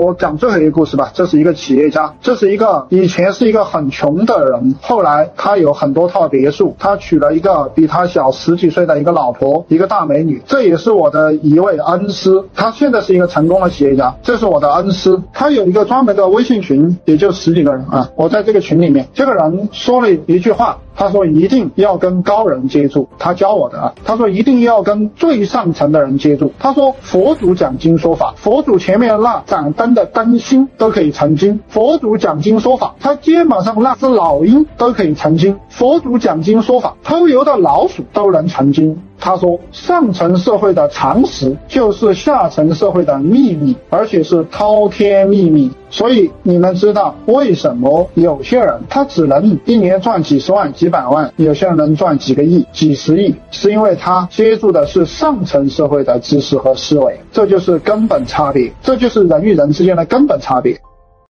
[0.00, 1.10] 我讲最后一个故事吧。
[1.14, 10.42] 这是一个企业家，这是一个以前是一个很穷的人，后来他有很多套别墅，他娶了一个比他小十几岁的一个老婆，一个大美女。
[10.46, 14.14] 这也是我的一位恩师，他现在是一个成功的企业家。
[14.22, 18.10] 这是我的恩师，他有一个专门的微信群，也就十几个人啊。
[18.16, 20.78] 我在这个群里面，这个人说了一句话。
[20.96, 23.92] 他说一定要跟高人接触，他教我的啊。
[24.04, 26.52] 他说一定要跟最上层的人接触。
[26.58, 31.60] 他说佛祖讲经说法，佛祖前面那盏灯的灯芯都可以成精。
[31.68, 35.58] 佛祖讲经说法，他肩膀上那只老鹰都可以成精。
[35.68, 39.02] 佛祖讲经说法，偷油的老鼠都能成精。
[39.24, 45.70] 他说，上层社会的常识就是下层社会的秘密，而且是滔天秘密。
[45.88, 60.78] 所以你们知道为什么有些人他只能一年赚几十万、几百万，有些人能赚几个亿、几十亿，是因为他接触的是上层社会的知识和思维，这就是根本差别，这就是人与人之间的根本差别。